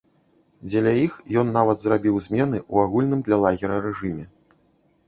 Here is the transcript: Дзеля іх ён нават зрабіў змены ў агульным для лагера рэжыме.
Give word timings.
Дзеля 0.69 0.93
іх 1.07 1.19
ён 1.41 1.53
нават 1.57 1.77
зрабіў 1.85 2.15
змены 2.27 2.57
ў 2.73 2.91
агульным 2.91 3.23
для 3.29 3.37
лагера 3.45 3.77
рэжыме. 3.87 4.29